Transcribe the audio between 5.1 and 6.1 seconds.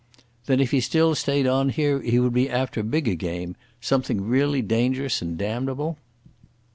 and damnable?"